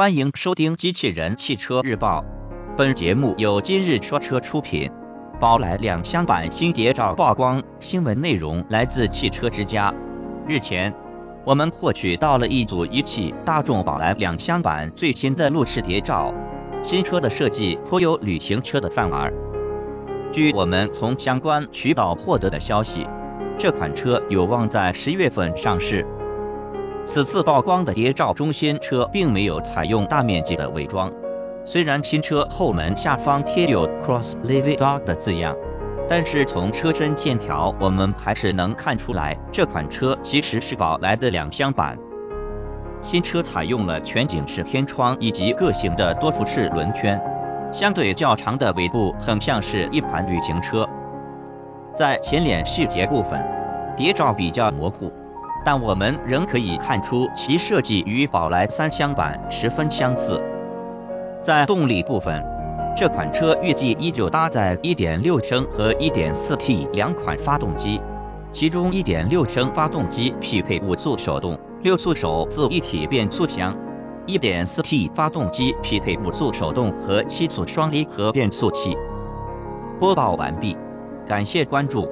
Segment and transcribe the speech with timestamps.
[0.00, 2.22] 欢迎收听《机器人汽车日报》，
[2.74, 4.90] 本节目由今日说车出品。
[5.38, 9.92] 宝来两厢版新谍照曝光，新闻内容来自汽车之家。
[10.48, 10.90] 日前，
[11.44, 16.32] 我们获取到了一组一汽大众宝来两厢版最新的路试谍照。
[16.82, 19.30] 新车的设计颇有旅行车的范儿。
[20.32, 23.06] 据我们从相关渠道获得的消息，
[23.58, 26.06] 这款车有望在十月份上市。
[27.12, 31.10] 此次曝光的谍照中，新车并没有采用大面积的伪装。
[31.64, 35.52] 虽然新车后门下方贴有 Cross Live Dog 的字样，
[36.08, 41.98] 但是从车身线条，我们还是能看出来这款车其实是宝来的两厢版。
[43.02, 47.20] 新车采用了全景式天窗以及个性的多辐式轮圈，
[47.72, 50.88] 相对较长的尾部很像是一款旅行车。
[51.92, 53.44] 在前脸细节部分，
[53.96, 55.10] 谍照比较模糊。
[55.64, 60.40] 但我们仍可以看出其设计与宝来三厢版十分相似。
[61.42, 62.44] 在动力部分，
[62.96, 68.00] 这款车预计依旧搭载1.6升和 1.4T 两款发动机，
[68.52, 73.74] 其中1.6升发动机匹配五速手动、六速手自一体变速箱
[74.26, 78.96] ，1.4T 发动机匹配五速手动和七速双离合变速器。
[79.98, 80.76] 播报完毕，
[81.26, 82.08] 感谢关注。